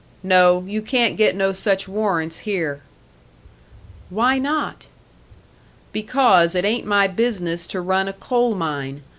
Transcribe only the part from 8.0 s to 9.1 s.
a coal mine.